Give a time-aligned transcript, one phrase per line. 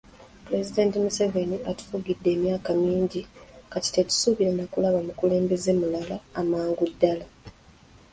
[0.45, 3.21] Pulezidenti Museveni atufugidde emyaka mingi
[3.71, 7.25] kati tetusuubira na kulaba mukulembeze mulala amangu ddala.